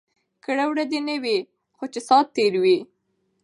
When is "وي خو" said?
1.23-1.83